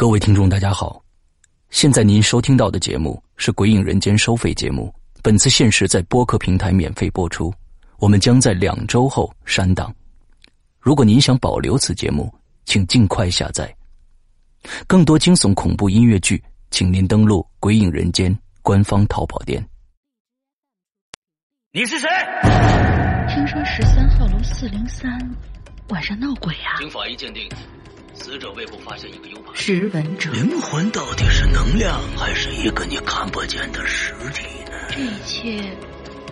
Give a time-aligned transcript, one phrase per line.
[0.00, 1.04] 各位听众，大家好，
[1.68, 4.90] 现在您收听到的节目是《鬼影人间》收费节目，
[5.22, 7.52] 本次限时在播客平台免费播出，
[7.98, 9.94] 我们将在两周后删档。
[10.78, 12.34] 如果您想保留此节目，
[12.64, 13.70] 请尽快下载。
[14.86, 19.62] 更多惊悚恐怖音乐剧，请您登录《鬼影人间》官方淘宝店。
[21.74, 22.08] 你是谁？
[23.28, 25.36] 听说十三号楼四零三
[25.90, 26.78] 晚上闹鬼啊！
[26.78, 27.46] 经法医鉴定，
[28.22, 29.56] 死者胃部发现一个 U 盘。
[29.56, 34.72] 识文者，灵魂到底是能量，还是一个你看不见的实体呢？
[34.90, 35.74] 这一切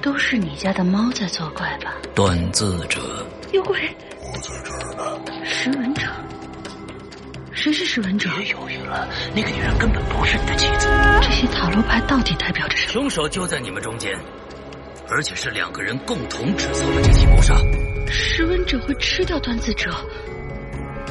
[0.03, 1.95] 都是你家的猫在作怪吧？
[2.15, 3.81] 断字者，有鬼！
[4.21, 5.19] 我在这儿呢。
[5.47, 6.03] 识文者，
[7.53, 8.29] 谁是识文者？
[8.37, 10.89] 别犹豫了，那个女人根本不是你的妻子。
[11.23, 12.93] 这些塔罗牌到底代表着什么？
[12.93, 14.15] 凶手就在你们中间，
[15.09, 17.55] 而且是两个人共同制造了这起谋杀。
[18.11, 19.91] 识文者会吃掉断字者，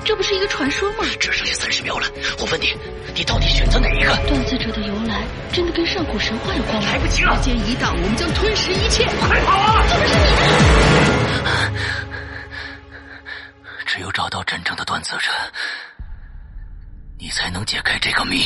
[0.07, 1.03] 这不是一个传说吗？
[1.19, 2.07] 只剩下三十秒了，
[2.39, 2.73] 我问你，
[3.13, 4.15] 你到底选择哪一个？
[4.25, 5.21] 断字者的由来
[5.51, 6.89] 真的跟上古神话有关吗？
[6.89, 9.03] 来不及了，时间一到，我们将吞噬一切。
[9.19, 9.83] 快跑啊！
[9.89, 10.39] 这不是你的。
[13.85, 15.29] 只有找到真正的断字者，
[17.19, 18.45] 你才能解开这个谜。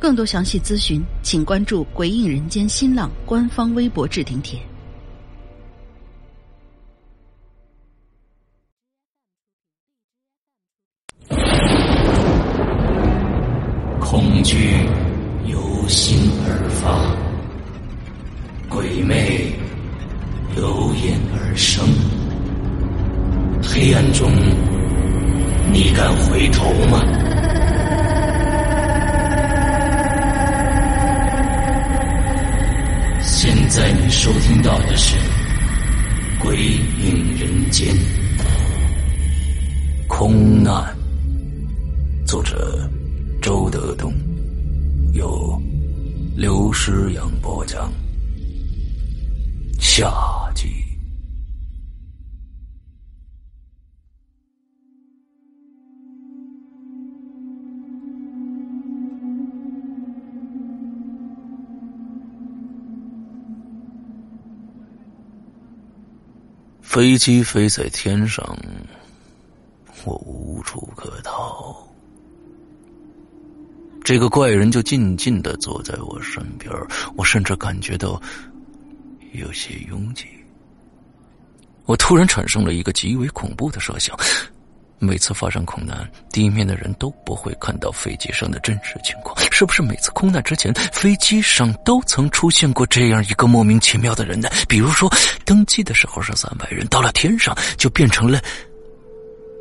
[0.00, 4.58] 更多详细咨询，请关注“鬼影人间”新浪官方微博置顶帖。
[14.00, 14.56] 恐惧
[15.46, 17.14] 由心而发，
[18.70, 19.52] 鬼魅
[20.56, 21.84] 由眼而生。
[23.62, 24.32] 黑暗中，
[25.70, 27.29] 你敢回头吗？
[33.70, 35.16] 在你收听到的是
[36.42, 37.94] 《鬼影人间》，
[40.08, 40.92] 空难，
[42.26, 42.90] 作者
[43.40, 44.12] 周德东，
[45.12, 45.56] 由
[46.34, 47.92] 刘诗阳播讲。
[49.78, 50.10] 下
[66.90, 68.44] 飞机飞在天上，
[70.04, 71.88] 我无处可逃。
[74.02, 76.68] 这个怪人就静静的坐在我身边，
[77.14, 78.20] 我甚至感觉到
[79.34, 80.26] 有些拥挤。
[81.84, 84.18] 我突然产生了一个极为恐怖的设想：
[84.98, 89.39] 每次发生空难，地面的人都不会看到飞机上的真实情况。
[89.60, 94.48] 是不是每次空难之前，飞机上都曾出现过这样一个莫名其妙的人呢？
[94.66, 95.06] 比如说，
[95.44, 98.40] 登机的时候是三百人，到了天上就变成了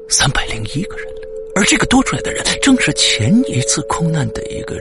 [0.08, 1.22] 三百零一个人了。
[1.54, 4.80] 而这个多出来的人，正是前一次空难的一个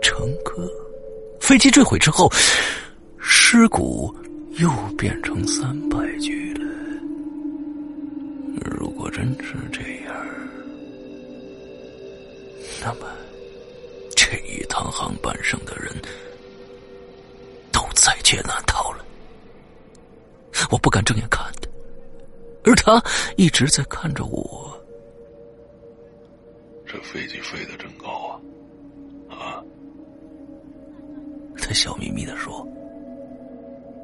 [0.00, 0.66] 乘客。
[1.40, 2.32] 飞机坠毁之后，
[3.20, 4.10] 尸骨
[4.52, 6.64] 又变成三百具了。
[8.78, 10.16] 如果真是这样，
[12.80, 13.06] 那么
[14.90, 15.92] 航班上的人
[17.72, 19.04] 都在劫难逃了。
[20.70, 21.68] 我不敢正眼看他，
[22.64, 23.02] 而他
[23.36, 24.76] 一直在看着我。
[26.86, 28.40] 这飞机飞得真高
[29.28, 29.36] 啊！
[29.36, 29.64] 啊！
[31.60, 32.66] 他笑眯眯的说：“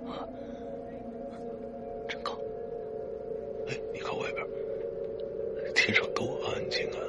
[0.07, 0.21] 啊，
[2.09, 2.33] 真高！
[3.69, 4.47] 哎，你看外边，
[5.75, 7.01] 天上多安静啊！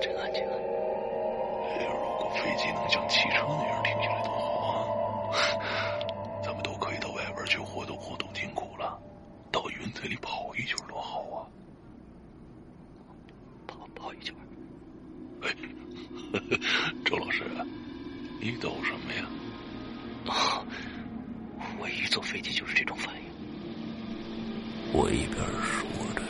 [0.00, 0.54] 真安静啊！
[2.34, 5.36] 飞机能像汽车那样停下来多好啊！
[6.42, 8.98] 咱们都可以到外边去活动活动筋骨了，
[9.50, 11.46] 到云彩里跑一圈多好啊！
[13.66, 14.34] 跑跑一圈。
[15.42, 15.48] 哎，
[17.04, 17.44] 周老师，
[18.40, 19.24] 你抖什么呀？
[20.28, 20.64] 啊，
[21.78, 23.22] 我一坐飞机就是这种反应。
[24.92, 26.22] 我一边说着，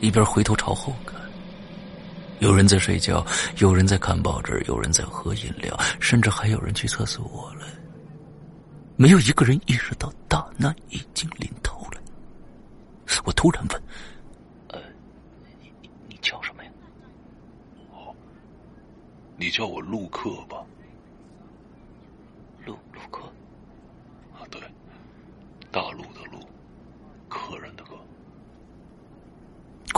[0.00, 1.21] 一边回头朝后看。
[2.42, 3.24] 有人在睡觉，
[3.58, 7.24] 有人在看报纸，有人在喝饮料，甚至还有人去厕所
[7.54, 7.64] 了。
[8.96, 12.00] 没有一个人意识到大难已经临头了。
[13.24, 13.82] 我突然问
[14.74, 14.80] ：“呃，
[15.60, 15.72] 你
[16.08, 16.70] 你叫什么呀
[17.94, 18.12] ？”“哦，
[19.36, 20.56] 你叫我陆克吧。
[22.66, 23.22] ”“陆陆克。
[24.34, 24.60] ”“啊，对，
[25.70, 26.40] 大陆的陆，
[27.28, 27.92] 客人的客。”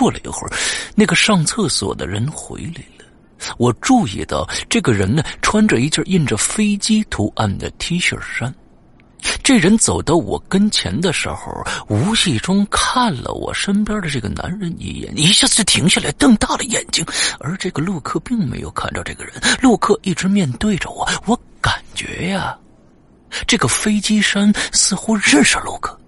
[0.04, 0.52] 过了一会儿，
[0.94, 3.06] 那个上厕所的人回来了。
[3.56, 8.54] 我注意到这个人呢，穿着一件印着飞机图案的 T 恤衫。
[9.42, 17.02] 这人走到我跟前的时候，无意中看了我身边的这个男人一眼，一下子就停下来，瞪大了眼睛。
[17.40, 21.08] 而这个陆克并没有看着这个人，陆克一直面对着我。
[21.24, 22.54] 我感觉呀，
[23.46, 25.98] 这个飞机山似乎认识陆克。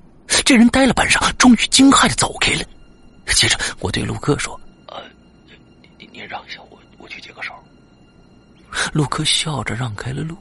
[0.44, 2.64] 这人呆了半晌，终于惊骇的走开了。
[3.34, 4.58] 接着，我对陆克说
[4.88, 5.02] ：“呃，
[5.98, 7.52] 你你让一下我，我去接个手。”
[8.92, 10.36] 陆克笑着让开了路。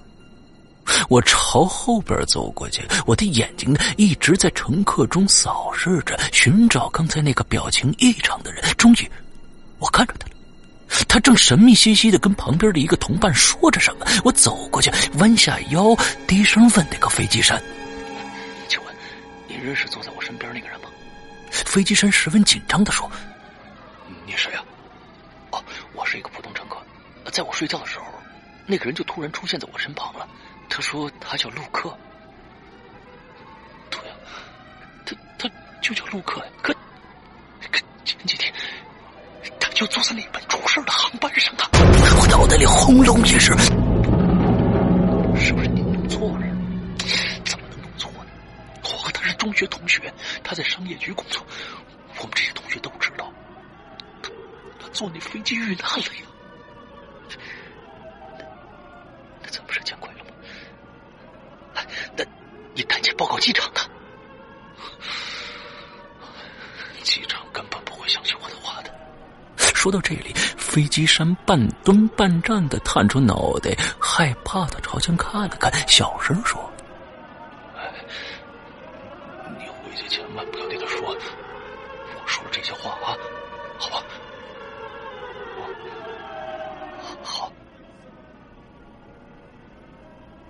[1.09, 8.63] 我朝后边走过去，我的眼睛呢一直在乘客中扫视着，寻找刚才那个表情异常的人。
[8.77, 9.11] 终于，
[9.79, 14.05] 我看着他了，他正神秘兮兮的跟旁边的一个同伴说着什么。
[14.23, 15.95] 我走过去，弯下腰，
[16.27, 17.61] 低声问那个飞机山
[18.69, 18.95] ：“请问，
[19.47, 20.89] 你认识坐在我身边那个人吗？”
[21.75, 23.11] 飞机山十分紧张的说
[24.25, 24.63] ：“你谁呀
[25.51, 25.61] ？”“哦，
[25.91, 26.77] 我是一个普通乘客。
[27.33, 28.05] 在我睡觉的时候，
[28.65, 30.25] 那个人就突然出现在我身旁了。
[30.69, 31.93] 他说他叫陆克。
[33.89, 34.15] 对呀，
[35.05, 35.49] 他他
[35.81, 36.51] 就叫陆克呀。
[36.61, 36.73] 可
[37.69, 38.53] 可前几天
[39.59, 41.65] 他就坐在那班出事的航班上的。
[42.21, 43.53] 我脑袋里轰隆一声，
[45.37, 46.47] 是不是你弄错了？
[47.43, 48.31] 怎么能弄错呢？
[48.81, 50.01] 我和他是中学同学，
[50.41, 51.45] 他在商业局工作，
[55.05, 56.25] 他坐那飞机遇难了呀。
[59.41, 60.31] 那咱不是见鬼了吗？
[62.17, 62.25] 那
[62.73, 63.85] 你赶紧报告机场啊！
[67.03, 68.91] 机场根本不会相信我的话的。
[69.57, 76.59] 说到这里，飞机山半蹲半站的探出脑袋，害怕的朝前看了看，小声说：“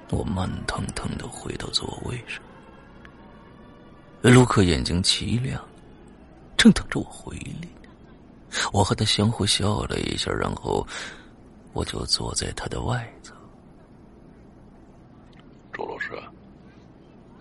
[0.09, 2.41] 我慢腾腾的回到座位上，
[4.21, 5.63] 卢克眼睛奇亮，
[6.57, 7.67] 正等着我回来。
[8.71, 10.87] 我和他相互笑了一下，然后
[11.73, 13.33] 我就坐在他的外侧。
[15.73, 16.11] 周老师，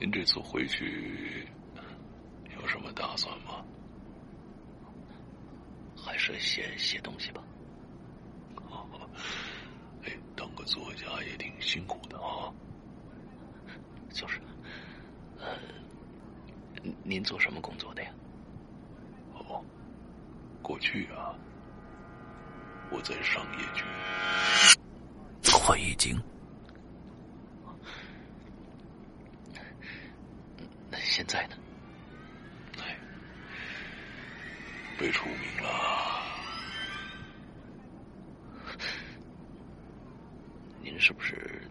[0.01, 1.49] 您这次回去
[2.61, 3.63] 有什么打算吗？
[5.97, 7.41] 还是写写东西吧。
[10.05, 12.53] 哎，当个作家也挺辛苦的啊。
[14.13, 14.39] 就是，
[15.39, 15.47] 呃，
[17.05, 18.11] 您做什么工作的呀？
[19.35, 19.63] 哦。
[20.63, 21.37] 过去啊，
[22.91, 23.85] 我在商业局。
[25.69, 26.19] 我一惊。
[30.91, 31.57] 那现在呢？
[32.79, 32.97] 哎，
[34.99, 35.69] 被除名了。
[40.83, 41.63] 您是不是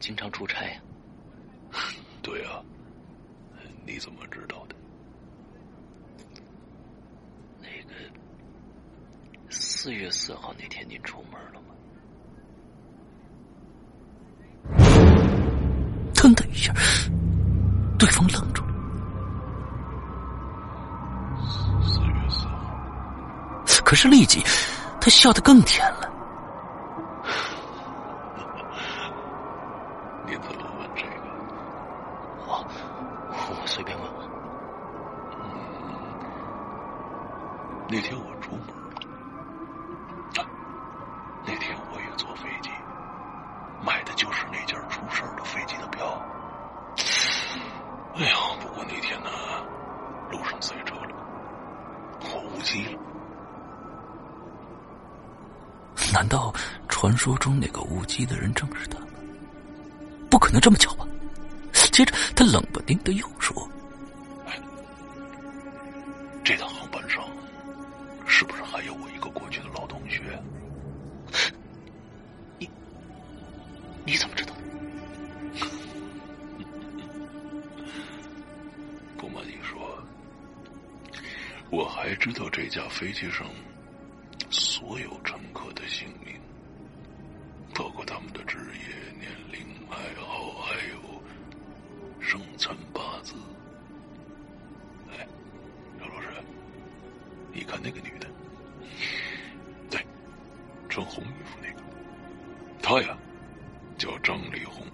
[0.00, 0.80] 经常出差呀？
[2.22, 2.62] 对啊，
[3.84, 4.74] 你怎么知道的？
[7.60, 7.94] 那个
[9.48, 11.68] 四月四号那天您出门了吗？
[16.12, 16.74] 腾的一下，
[17.98, 18.68] 对方愣住了。
[23.84, 24.44] 可是立即，
[25.00, 26.05] 他笑得更甜了。
[82.96, 83.46] 飞机上
[84.48, 86.34] 所有乘客的姓名，
[87.74, 89.60] 包括他们的职业、年龄、
[89.90, 91.22] 爱好，还有
[92.22, 93.34] 生辰八字。
[95.10, 95.28] 哎，
[96.00, 96.28] 赵老师，
[97.52, 98.26] 你看那个女的，
[99.90, 100.00] 对，
[100.88, 101.82] 穿红衣服那个，
[102.80, 103.14] 她呀
[103.98, 104.86] 叫张丽红，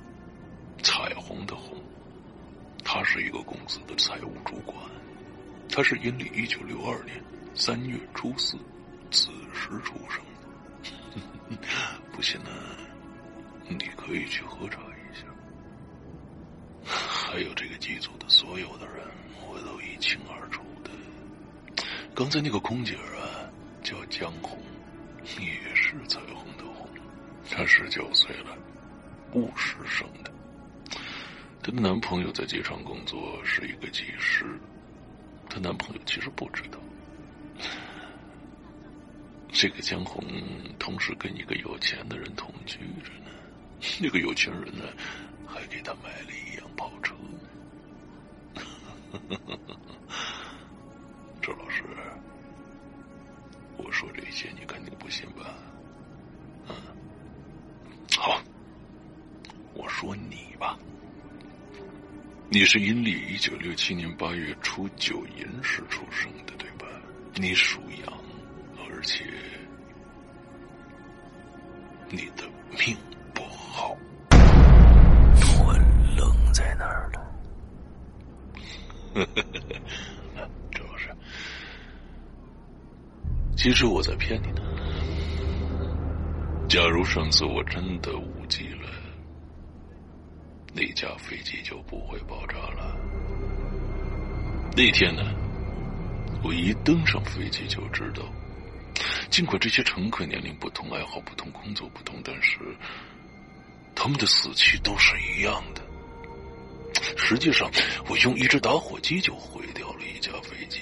[0.82, 1.80] 彩虹的红，
[2.82, 4.76] 她是一个公司的财务主管。
[5.68, 7.14] 他是阴历一九六二年
[7.64, 8.56] 三月初四
[9.08, 11.56] 子时出生的。
[12.10, 12.50] 不信呢，
[13.68, 15.24] 你可以去核查一下。
[16.84, 19.06] 还有这个机组的所有的人，
[19.46, 20.90] 我都一清二楚的。
[22.16, 23.46] 刚才那个空姐啊，
[23.80, 24.58] 叫江红，
[25.38, 26.88] 也是彩虹的红。
[27.48, 28.58] 她十九岁了，
[29.34, 30.32] 五十生的。
[31.62, 34.44] 她的男朋友在机场工作，是一个技师。
[35.48, 36.80] 她男朋友其实不知道，
[39.62, 40.20] 这个江红
[40.76, 43.30] 同时跟一个有钱的人同居着呢。
[44.02, 44.86] 那个有钱人呢，
[45.46, 47.14] 还给他买了一辆跑车。
[51.40, 51.84] 周老师，
[53.76, 55.54] 我说这些你肯定不信吧？
[56.68, 56.74] 嗯，
[58.18, 58.42] 好，
[59.74, 60.76] 我说你吧。
[62.50, 66.84] 你是阴历一九六七年八月初九寅时出生的，对吧？
[67.36, 68.21] 你属羊，
[69.02, 69.24] 且
[72.08, 72.96] 你的命
[73.34, 73.96] 不好。
[75.64, 75.72] 我
[76.16, 77.20] 愣在那儿了。
[80.70, 81.14] 周老师，
[83.56, 84.62] 其实我在骗你呢。
[86.68, 88.88] 假如上次我真的误机了。
[90.74, 92.96] 那架飞机就不会爆炸了。
[94.74, 95.22] 那天呢，
[96.42, 98.22] 我一登上飞机就知道，
[99.32, 102.58] 尽管这些乘客年龄不同、爱好不同、工作不同，但是
[103.94, 105.80] 他们的死期都是一样的。
[107.16, 107.70] 实际上，
[108.10, 110.80] 我用一只打火机就毁掉了一架飞机。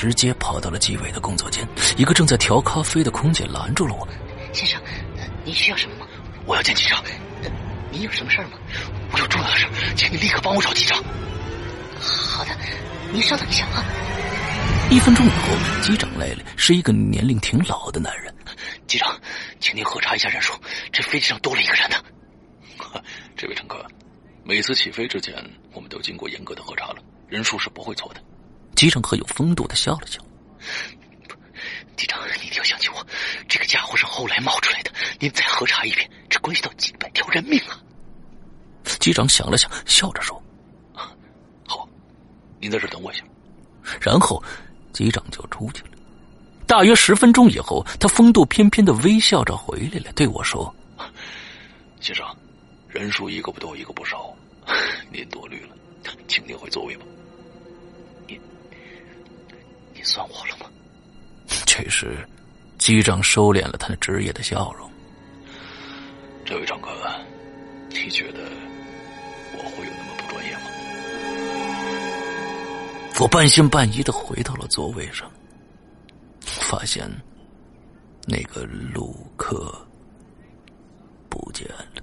[0.00, 1.62] 直接跑到了纪委的工作间。
[1.94, 4.08] 一个正在调咖啡的空姐拦住了我
[4.50, 4.80] ：“先生，
[5.44, 6.06] 您需要什么吗？
[6.46, 7.04] 我要见机长。
[7.90, 8.52] 您有什么事吗？
[9.12, 11.04] 我有重要的事，请你立刻帮我找机长。
[12.00, 12.50] 好的，
[13.12, 13.84] 您稍等一下啊。”
[14.90, 18.34] 一分钟以后，机长来了，是一个年龄挺老的男人。
[18.86, 19.20] 机长，
[19.60, 20.54] 请您核查一下人数，
[20.90, 21.96] 这飞机上多了一个人呢。
[23.36, 23.84] 这位乘客，
[24.44, 25.34] 每次起飞之前，
[25.74, 26.96] 我们都经过严格的核查了，
[27.28, 28.22] 人数是不会错的。
[28.80, 30.18] 机长很有风度的笑了笑。
[31.98, 33.06] 机长，你一定要相信我，
[33.46, 34.90] 这个家伙是后来冒出来的。
[35.18, 37.78] 您再核查一遍，这关系到几百条人命啊！
[38.98, 40.42] 机长想了想，笑着说
[41.68, 41.86] ：“好，
[42.58, 43.22] 您在这等我一下。”
[44.00, 44.42] 然后，
[44.94, 45.90] 机长就出去了。
[46.66, 50.74] 大约十分钟以后，他风度翩翩的微笑着回来了，对我说
[52.00, 52.24] ：“先生，
[52.88, 54.34] 人数一个不多，一个不少，
[55.12, 55.76] 您多虑了，
[56.26, 57.04] 请您回座位吧。”
[60.00, 60.64] 你算我了吗？
[61.66, 62.26] 这时，
[62.78, 64.90] 机长收敛了他那职业的笑容。
[66.42, 66.90] 这位长官，
[67.90, 68.38] 你觉得
[69.52, 70.62] 我会有那么不专业吗？
[73.20, 75.30] 我半信半疑的回到了座位上，
[76.40, 77.06] 发现
[78.24, 79.86] 那个陆客
[81.28, 82.02] 不见了。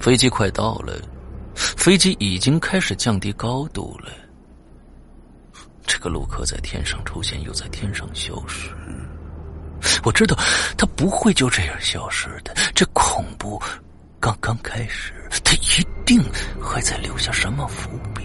[0.00, 0.98] 飞机快到了，
[1.54, 4.10] 飞机已经开始降低高度了。
[5.98, 8.70] 这个陆克在天上出现，又在天上消失。
[10.04, 10.38] 我知道
[10.76, 13.60] 他不会就这样消失的，这恐怖
[14.20, 15.12] 刚刚开始，
[15.42, 16.22] 他一定
[16.62, 18.22] 还在留下什么伏笔。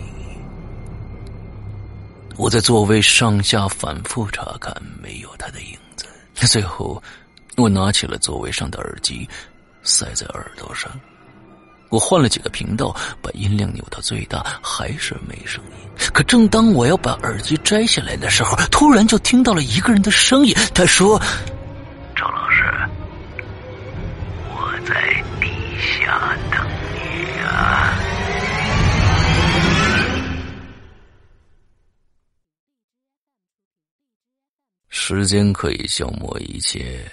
[2.38, 6.06] 我在座位上下反复查看，没有他的影子。
[6.46, 7.02] 最后，
[7.58, 9.28] 我拿起了座位上的耳机，
[9.82, 10.92] 塞在耳朵上。
[11.94, 15.88] 我换了几个频道把音量扭到最大还是没声音。
[16.12, 21.22] 可正当我要把耳机摘下来的时候突然就听到了一个人的声音他说
[22.16, 22.64] 赵老师
[24.50, 27.94] 我在地下等你啊。
[34.90, 37.06] 时间可以消磨一切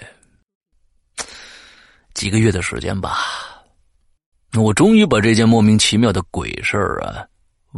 [2.15, 3.50] 几个月的时间吧。
[4.57, 7.25] 我终于把这件莫名其妙的鬼事儿啊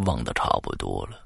[0.06, 1.20] 忘得差不多了。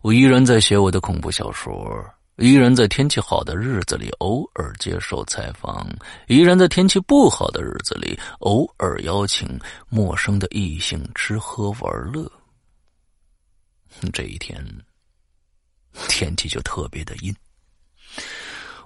[0.00, 2.04] 我依然在写我的恐怖小说。
[2.36, 5.86] 依然在天气好的日子里偶尔接受采访，
[6.26, 12.26] 依然在天气不好的日子里偶尔邀请陌生的异性吃喝玩乐。
[14.10, 14.64] 这一天，
[16.08, 17.30] 天气就特别的阴。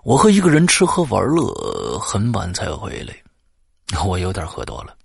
[0.03, 3.15] 我和一个人吃喝玩乐，很晚才回来。
[4.07, 4.97] 我有点喝多了，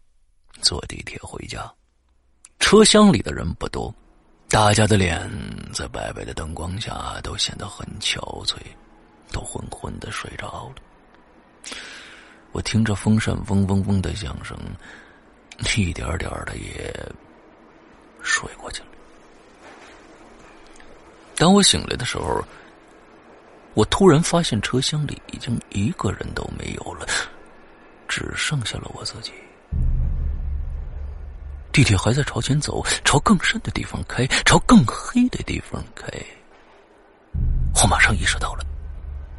[0.62, 1.72] 坐地铁回家，
[2.60, 3.94] 车厢里的人不多。
[4.48, 5.30] 大家的脸
[5.72, 8.56] 在白白的灯光下都显得很憔悴，
[9.32, 11.72] 都昏昏的睡着了。
[12.52, 14.58] 我听着风扇嗡嗡嗡的响声，
[15.78, 16.92] 一点点的也
[18.24, 18.88] 睡过去了。
[21.36, 22.44] 当我醒来的时候，
[23.76, 27.06] 我突然发现车厢里已经一个人都没有了，
[28.10, 29.32] 只剩下了我自己。
[31.72, 36.12] 地铁还在朝前走，朝更深的地方开，朝更黑的地方开。
[37.82, 38.66] 我马上意识到了，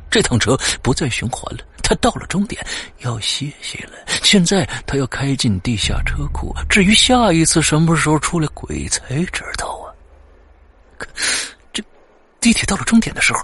[0.09, 2.65] 这趟车不再循环了，它到了终点，
[2.99, 3.93] 要歇息了。
[4.23, 9.93] 现在它要开进地下车库，至于下一次什么时候出来，鬼才知道啊！
[11.73, 11.83] 这
[12.41, 13.41] 地铁到了终点的时候，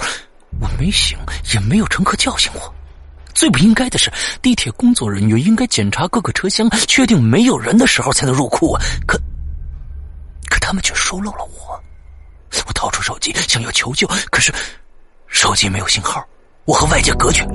[0.61, 1.19] 我没醒，
[1.53, 2.75] 也没有乘客叫醒我。
[3.37, 8.81] 最不应该的是，地铁工作人员应该检查各个车厢，确定没有人的时候才能入库啊！
[9.07, 9.19] 可，
[10.49, 11.79] 可他们却疏漏了我。
[12.67, 14.51] 我掏出手机想要求救，可是
[15.27, 16.27] 手机没有信号，
[16.65, 17.47] 我和外界隔绝，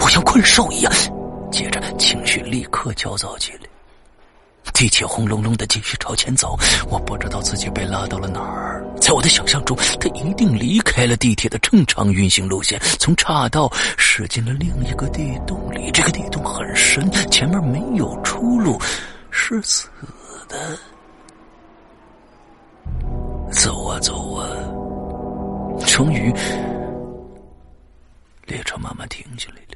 [0.00, 0.90] 我像困兽一样。
[1.52, 3.77] 接着情绪立刻焦躁起来。
[4.78, 6.56] 地铁轰隆隆的继续朝前走，
[6.88, 8.80] 我不知道自己被拉到了哪儿。
[9.00, 15.90] 在我的想象中，他一定离开了地铁的正常运行路线，从岔道驶进了另一个地洞里。
[15.90, 18.80] 这个地洞很深，前面没有出路，
[19.32, 19.88] 是死
[20.48, 20.78] 的。
[23.50, 24.46] 走啊走啊，
[25.88, 26.32] 终于，
[28.46, 29.74] 列车慢慢停下来了。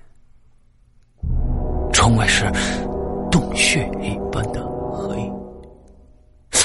[1.93, 2.49] 窗外是
[3.33, 4.71] 洞穴一般的。
[4.93, 5.33] 嘿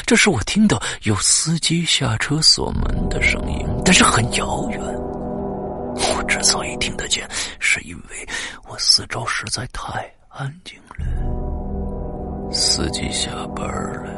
[0.06, 4.80] 这时我听到有司机下车锁门的声音，但是很遥远。
[4.80, 7.28] 我之所以听得见，
[7.60, 8.30] 是因为
[8.70, 12.52] 我四周实在太安静了。
[12.54, 14.10] 司机下班了，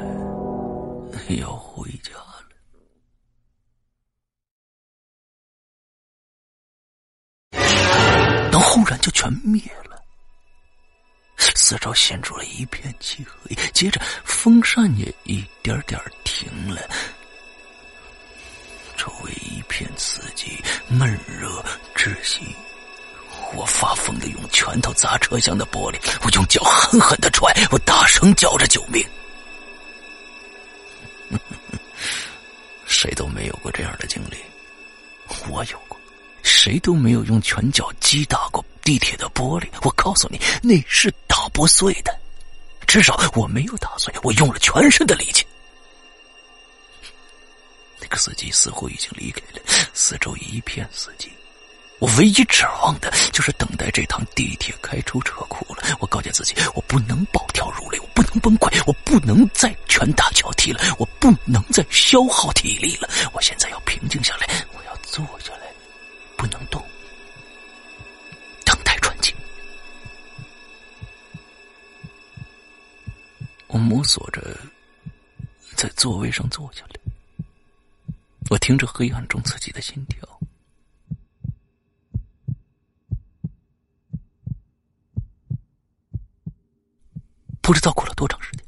[1.40, 2.44] 要回家了。
[8.52, 9.89] 等忽然就全灭了。
[11.70, 16.82] 四周陷入了一片漆黑，接着风扇也一点点停了，
[18.98, 21.64] 周围一片死寂，闷热
[21.96, 22.42] 窒息。
[23.54, 29.06] 我发疯的用拳头砸车厢的玻璃，我用脚狠狠的踹，我大声叫着救命。
[32.88, 34.38] 谁都没有过这样的经历，
[35.48, 35.99] 我有过。
[36.60, 42.14] 谁都没有用拳脚击打过地铁的玻璃，我告诉你，那是打不碎的。
[42.86, 45.46] 至少我没有打碎，我用了全身的力气。
[48.02, 49.62] 那个司机似乎已经离开了，
[49.94, 51.30] 四周一片死寂。
[52.00, 55.84] 我唯一指望的就是等待这趟地铁开出车库了。
[56.02, 63.10] 我告诫自己，我不能暴跳如雷，我不能崩溃，我不能再拳打脚踢了，我不能再消耗体力了。
[63.32, 64.66] 我现在要平静下来，
[66.40, 66.82] 不能动，
[68.64, 69.36] 等待转机。
[73.68, 74.58] 我摸索着
[75.76, 77.02] 在座位上坐下来，
[78.50, 80.40] 我听着黑暗中自己的心跳，
[87.62, 88.64] 不知道过了多长时间，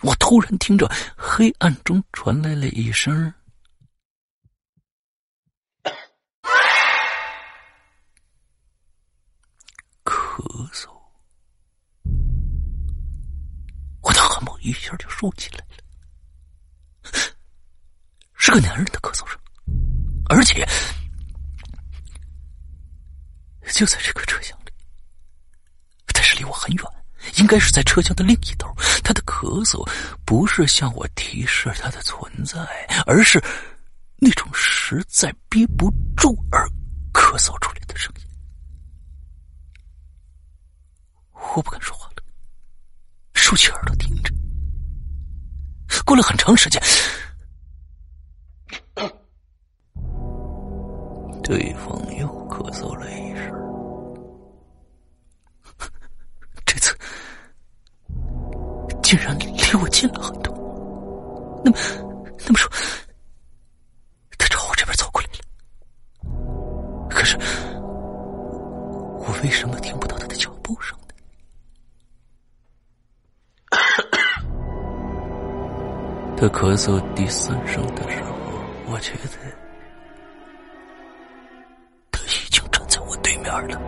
[0.00, 3.32] 我突然听着黑暗中传来了一声。
[10.04, 10.88] 咳嗽，
[14.02, 17.12] 我的汗毛一下就竖起来了，
[18.34, 19.38] 是个男人的咳嗽声，
[20.28, 20.66] 而且
[23.72, 24.72] 就在这个车厢里，
[26.06, 26.84] 但是离我很远，
[27.38, 28.72] 应该是在车厢的另一头。
[29.02, 29.88] 他的咳嗽
[30.24, 32.60] 不是向我提示他的存在，
[33.06, 33.42] 而是
[34.16, 36.68] 那种实在憋不住而
[37.12, 38.26] 咳嗽出来的声音。
[41.54, 42.22] 我不敢说话了，
[43.34, 44.32] 竖起耳朵听着。
[46.04, 46.82] 过了很长时间，
[51.42, 53.52] 对方又咳嗽了一声，
[56.66, 56.96] 这次
[59.02, 60.52] 竟然离我近了很多。
[61.64, 61.76] 那么，
[62.46, 62.70] 那么说，
[64.38, 65.34] 他朝我这边走过来了。
[67.08, 67.36] 可是，
[69.18, 70.98] 我为什么听不到他的脚步声
[76.42, 78.32] 他咳嗽第三声的时候，
[78.90, 79.28] 我觉得
[82.10, 83.80] 他已经站在我对面了。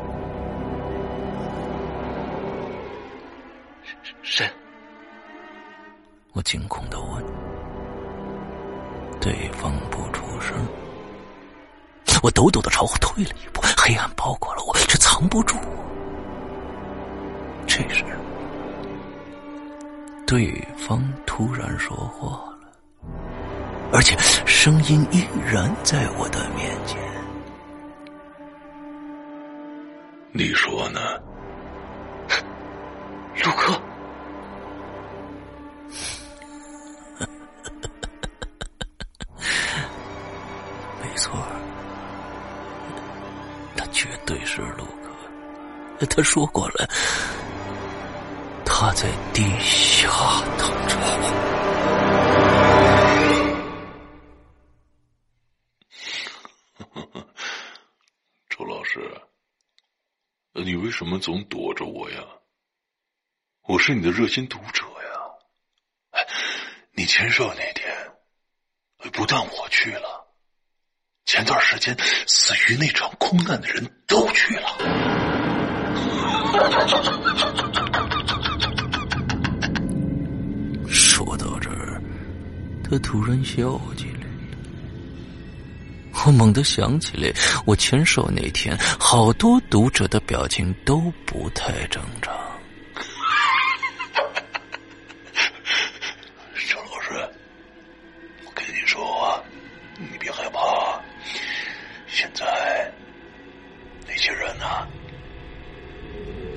[4.22, 4.48] 谁？
[6.32, 7.24] 我惊恐的问。
[9.20, 10.54] 对方不出声，
[12.22, 15.84] 我抖抖的朝后退了一步，黑暗包裹了我，却藏不住我。
[17.66, 18.04] 这时，
[20.34, 22.26] 对方突然说话
[22.60, 22.68] 了，
[23.92, 27.00] 而且声音依然在我的面前。
[30.32, 31.00] 你说呢，
[33.44, 33.80] 陆克？
[41.00, 41.38] 没错，
[43.76, 46.06] 他绝对是陆克。
[46.10, 46.94] 他说过了，他
[48.94, 50.09] 在地下
[50.57, 51.11] 等着我。
[58.48, 59.20] 周老师，
[60.52, 62.22] 你为什么总躲着我呀？
[63.66, 64.92] 我是你的热心读者呀！
[66.12, 66.24] 哎，
[66.92, 67.92] 你签售那天，
[69.12, 70.24] 不但我去了。
[71.24, 71.96] 前段时间
[72.28, 74.78] 死于那场空难的人都去了。
[82.94, 84.26] 他突然笑起来了。
[86.24, 87.33] 我猛地想起来，
[87.66, 92.33] 我签售那天，好多读者的表情都不太正常。
[96.68, 97.11] 周老师，
[98.46, 99.44] 我跟你说，
[99.98, 100.61] 你别害怕。
[102.07, 102.46] 现在
[104.07, 104.87] 那些人呢、啊，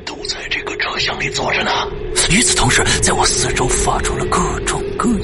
[0.06, 1.72] 都在这个车厢里坐着呢。
[2.30, 4.67] 与此同时，在我四周发出了各种各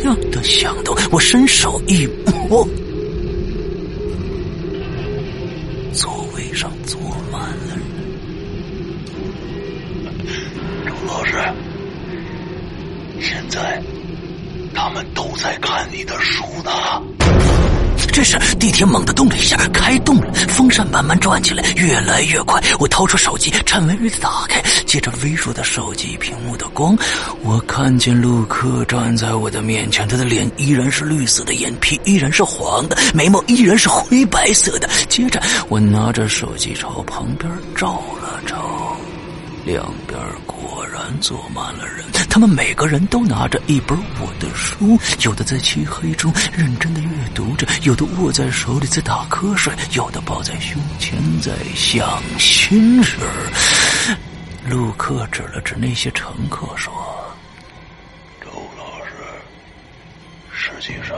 [0.04, 0.96] 样的响动。
[1.12, 2.08] 我伸手一
[2.50, 2.68] 摸，
[5.92, 7.00] 座位上坐
[7.32, 7.80] 满了人。
[10.86, 11.36] 周老师，
[13.20, 13.82] 现在
[14.74, 16.72] 他们都在看你的书呢。
[18.12, 22.62] 这时，地铁猛地动了一下，开动了，风扇慢慢转起来，越来越快。
[22.80, 26.96] 我掏出手机，颤巍巍的打开，借着微弱的手机屏幕的光，
[27.42, 34.88] 我看见陆克站在我的面前，他的脸依然是绿色的，眼皮依然是黄的，眉毛依然是灰白色的。
[35.10, 38.96] 接着，我拿着手机朝旁边照了照，
[39.66, 40.20] 两边
[41.04, 53.18] 果然坐满了人，他们每个人都拿着一本我的书，有的在漆黑中认真的阅读着，有的握在手里在打瞌睡，有的抱在胸前在想心事。
[54.70, 56.94] 陆克指了指那些乘客说
[58.40, 59.12] ：“周老师，
[60.54, 61.18] 实际上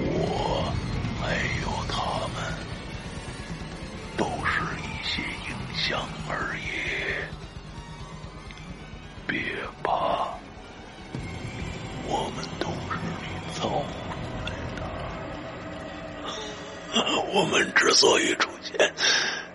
[0.00, 0.72] 我
[1.20, 2.00] 还有他
[2.32, 2.42] 们，
[4.16, 6.63] 都是一些影像而已。”
[9.34, 9.42] 别
[9.82, 9.90] 怕，
[12.06, 13.74] 我们都是你造出
[14.44, 14.80] 来的。
[17.34, 18.78] 我们之所以出现，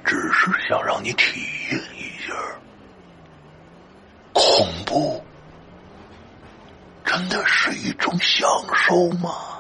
[0.04, 1.40] 只是想让你体
[1.72, 2.34] 验一下
[4.34, 5.24] 恐怖，
[7.06, 9.59] 真的是一种享受吗？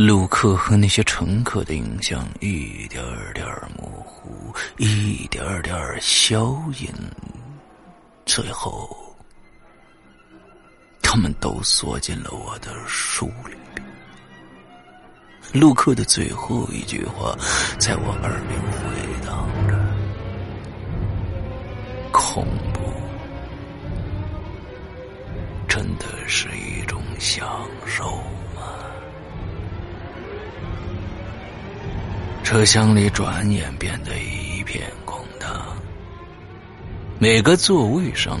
[0.00, 3.02] 陆克和那些乘客的影像一点
[3.34, 3.44] 点
[3.76, 6.88] 模糊，一点点消隐，
[8.24, 8.96] 最后，
[11.02, 13.84] 他们都缩进了我的书里边。
[15.52, 17.36] 陆克的最后一句话
[17.80, 19.76] 在我耳边回荡着
[22.14, 22.80] ：“恐怖，
[25.66, 28.22] 真的是一种享受
[32.48, 35.50] 车厢里转眼变得一片空荡，
[37.18, 38.40] 每个座位上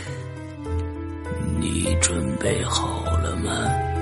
[1.61, 4.00] 你准备好了吗？